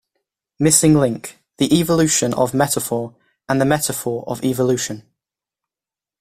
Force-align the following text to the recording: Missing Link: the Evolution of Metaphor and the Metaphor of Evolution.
Missing 0.59 0.95
Link: 0.97 1.37
the 1.59 1.71
Evolution 1.79 2.33
of 2.33 2.55
Metaphor 2.55 3.13
and 3.47 3.61
the 3.61 3.65
Metaphor 3.65 4.23
of 4.25 4.43
Evolution. 4.43 5.03